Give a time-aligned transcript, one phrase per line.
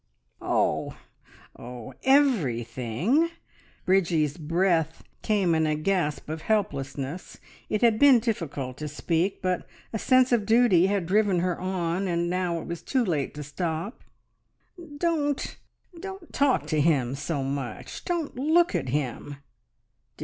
[0.41, 0.97] "Oh
[1.55, 3.29] oh everything!"
[3.85, 7.37] Bridgie's breath came in a gasp of helplessness.
[7.69, 12.07] It had been difficult to speak, but a sense of duty had driven her on,
[12.07, 14.03] and now it was too late to stop.
[14.97, 15.57] "Don't
[15.99, 18.03] don't talk to him so much.
[18.03, 19.35] Don't look at him."